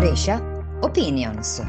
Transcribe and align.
Brescia 0.00 0.40
Opinions. 0.80 1.62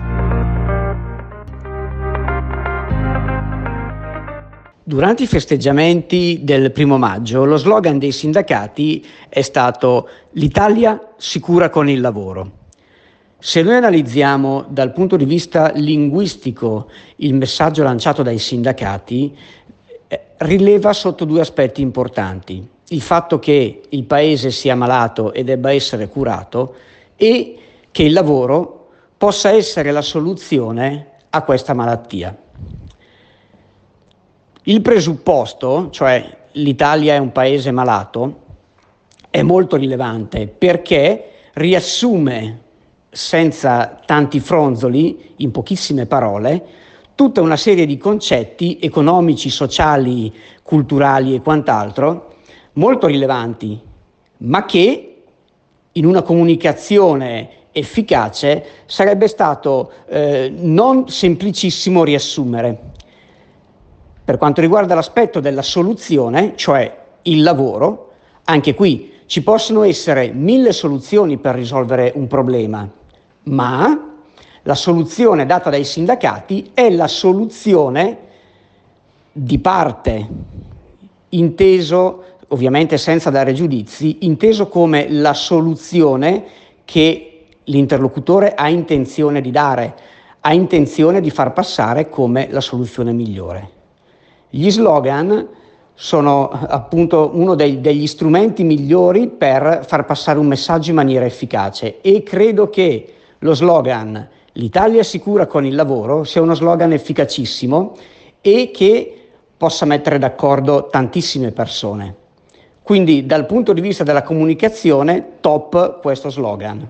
Durante 4.85 5.23
i 5.23 5.27
festeggiamenti 5.27 6.39
del 6.41 6.71
primo 6.71 6.97
maggio 6.97 7.43
lo 7.43 7.57
slogan 7.57 7.99
dei 7.99 8.13
sindacati 8.13 9.05
è 9.27 9.41
stato 9.41 10.07
L'Italia 10.31 11.09
sicura 11.17 11.69
con 11.69 11.89
il 11.89 11.99
lavoro. 11.99 12.59
Se 13.37 13.61
noi 13.63 13.75
analizziamo 13.75 14.65
dal 14.69 14.93
punto 14.93 15.17
di 15.17 15.25
vista 15.25 15.73
linguistico 15.75 16.89
il 17.17 17.33
messaggio 17.33 17.83
lanciato 17.83 18.23
dai 18.23 18.39
sindacati, 18.39 19.37
eh, 20.07 20.21
rileva 20.37 20.93
sotto 20.93 21.25
due 21.25 21.41
aspetti 21.41 21.81
importanti. 21.81 22.65
Il 22.91 23.01
fatto 23.01 23.39
che 23.39 23.81
il 23.89 24.03
paese 24.05 24.51
sia 24.51 24.73
malato 24.77 25.33
e 25.33 25.43
debba 25.43 25.73
essere 25.73 26.07
curato 26.07 26.75
e 27.17 27.57
che 27.91 28.03
il 28.03 28.13
lavoro 28.13 28.89
possa 29.17 29.51
essere 29.51 29.91
la 29.91 30.01
soluzione 30.01 31.11
a 31.29 31.43
questa 31.43 31.73
malattia. 31.73 32.35
Il 34.63 34.81
presupposto, 34.81 35.89
cioè 35.91 36.37
l'Italia 36.53 37.15
è 37.15 37.17
un 37.17 37.31
paese 37.31 37.71
malato, 37.71 38.39
è 39.29 39.41
molto 39.41 39.75
rilevante 39.75 40.47
perché 40.47 41.31
riassume 41.53 42.59
senza 43.09 43.99
tanti 44.05 44.39
fronzoli, 44.39 45.33
in 45.37 45.51
pochissime 45.51 46.05
parole, 46.05 46.63
tutta 47.15 47.41
una 47.41 47.57
serie 47.57 47.85
di 47.85 47.97
concetti 47.97 48.79
economici, 48.81 49.49
sociali, 49.49 50.33
culturali 50.63 51.35
e 51.35 51.41
quant'altro 51.41 52.35
molto 52.73 53.07
rilevanti, 53.07 53.79
ma 54.37 54.65
che 54.65 55.23
in 55.91 56.05
una 56.05 56.21
comunicazione 56.21 57.49
efficace 57.71 58.65
sarebbe 58.85 59.27
stato 59.27 59.91
eh, 60.07 60.51
non 60.55 61.07
semplicissimo 61.07 62.03
riassumere. 62.03 62.89
Per 64.23 64.37
quanto 64.37 64.61
riguarda 64.61 64.95
l'aspetto 64.95 65.39
della 65.39 65.61
soluzione, 65.61 66.53
cioè 66.55 66.99
il 67.23 67.43
lavoro, 67.43 68.11
anche 68.45 68.73
qui 68.73 69.13
ci 69.25 69.43
possono 69.43 69.83
essere 69.83 70.31
mille 70.31 70.73
soluzioni 70.73 71.37
per 71.37 71.55
risolvere 71.55 72.11
un 72.15 72.27
problema, 72.27 72.89
ma 73.43 74.09
la 74.63 74.75
soluzione 74.75 75.45
data 75.45 75.69
dai 75.69 75.85
sindacati 75.85 76.71
è 76.73 76.89
la 76.89 77.07
soluzione 77.07 78.17
di 79.31 79.59
parte, 79.59 80.27
inteso 81.29 82.23
ovviamente 82.49 82.97
senza 82.97 83.29
dare 83.29 83.53
giudizi, 83.53 84.25
inteso 84.25 84.67
come 84.67 85.09
la 85.09 85.33
soluzione 85.33 86.43
che 86.83 87.30
l'interlocutore 87.71 88.53
ha 88.53 88.69
intenzione 88.69 89.41
di 89.41 89.49
dare, 89.49 89.95
ha 90.41 90.53
intenzione 90.53 91.21
di 91.21 91.31
far 91.31 91.53
passare 91.53 92.09
come 92.09 92.47
la 92.51 92.61
soluzione 92.61 93.13
migliore. 93.13 93.69
Gli 94.49 94.69
slogan 94.69 95.47
sono 95.93 96.49
appunto 96.49 97.31
uno 97.33 97.55
dei, 97.55 97.81
degli 97.81 98.05
strumenti 98.05 98.63
migliori 98.63 99.27
per 99.27 99.83
far 99.87 100.05
passare 100.05 100.37
un 100.37 100.47
messaggio 100.47 100.89
in 100.89 100.95
maniera 100.97 101.25
efficace 101.25 102.01
e 102.01 102.21
credo 102.23 102.69
che 102.69 103.13
lo 103.39 103.53
slogan 103.53 104.29
L'Italia 104.55 104.99
è 104.99 105.03
sicura 105.03 105.47
con 105.47 105.65
il 105.65 105.75
lavoro 105.75 106.25
sia 106.25 106.41
uno 106.41 106.55
slogan 106.55 106.91
efficacissimo 106.91 107.95
e 108.41 108.71
che 108.73 109.29
possa 109.55 109.85
mettere 109.85 110.17
d'accordo 110.17 110.87
tantissime 110.87 111.51
persone. 111.51 112.15
Quindi 112.83 113.25
dal 113.25 113.45
punto 113.45 113.71
di 113.71 113.79
vista 113.79 114.03
della 114.03 114.23
comunicazione, 114.23 115.37
top 115.39 116.01
questo 116.01 116.29
slogan. 116.29 116.85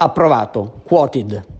Approvato, 0.00 0.80
quoted. 0.84 1.57